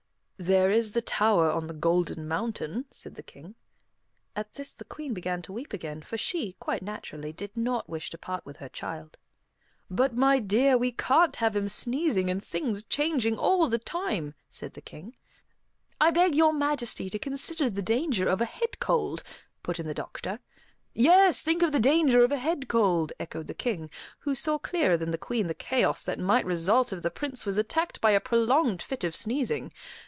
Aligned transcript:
"There 0.43 0.71
is 0.71 0.93
the 0.93 1.03
tower 1.03 1.51
on 1.51 1.67
the 1.67 1.73
Golden 1.75 2.27
Mountain," 2.27 2.85
said 2.89 3.13
the 3.13 3.21
King. 3.21 3.53
At 4.35 4.53
this 4.55 4.73
the 4.73 4.83
Queen 4.85 5.13
began 5.13 5.43
to 5.43 5.53
weep 5.53 5.71
again, 5.71 6.01
for 6.01 6.17
she, 6.17 6.53
quite 6.53 6.81
naturally, 6.81 7.31
did 7.31 7.55
not 7.55 7.87
wish 7.87 8.09
to 8.09 8.17
part 8.17 8.43
with 8.43 8.57
her 8.57 8.67
child. 8.67 9.19
"But, 9.87 10.15
my 10.17 10.39
dear, 10.39 10.79
we 10.79 10.93
can't 10.93 11.35
have 11.35 11.55
him 11.55 11.69
sneezing, 11.69 12.27
and 12.31 12.43
things 12.43 12.81
changing 12.81 13.37
all 13.37 13.67
the 13.67 13.77
time," 13.77 14.33
said 14.49 14.73
the 14.73 14.81
King. 14.81 15.15
"I 15.99 16.09
beg 16.09 16.33
Your 16.33 16.53
Majesty 16.53 17.07
to 17.11 17.19
consider 17.19 17.69
the 17.69 17.83
danger 17.83 18.27
of 18.27 18.41
a 18.41 18.45
head 18.45 18.79
cold," 18.79 19.21
put 19.61 19.79
in 19.79 19.85
the 19.85 19.93
doctor. 19.93 20.39
"Yes, 20.95 21.43
think 21.43 21.61
of 21.61 21.71
the 21.71 21.79
danger 21.79 22.23
of 22.23 22.31
a 22.31 22.39
head 22.39 22.67
cold," 22.67 23.13
echoed 23.19 23.45
the 23.45 23.53
King, 23.53 23.91
who 24.21 24.33
saw 24.33 24.57
clearer 24.57 24.97
than 24.97 25.11
the 25.11 25.19
Queen 25.19 25.45
the 25.45 25.53
chaos 25.53 26.03
that 26.03 26.17
might 26.17 26.47
result 26.47 26.91
if 26.91 27.03
the 27.03 27.11
Prince 27.11 27.45
was 27.45 27.57
attacked 27.57 28.01
by 28.01 28.09
a 28.09 28.19
prolonged 28.19 28.81
fit 28.81 29.03
of 29.03 29.15
sneezing. 29.15 29.71